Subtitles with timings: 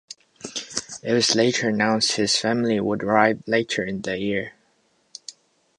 [1.03, 4.53] It was later announced his family would arrive later in the year.